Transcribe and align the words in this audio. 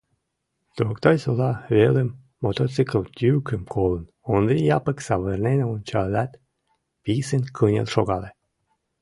Токтай-Сола 0.75 1.51
велым 1.75 2.09
мотоцикл 2.43 3.01
йӱкым 3.21 3.61
колын, 3.73 4.05
Ондри 4.33 4.57
Япык 4.77 4.97
савырнен 5.07 5.59
ончалят, 5.73 6.31
писын 7.03 7.43
кынел 7.57 7.87
шогале. 7.93 8.29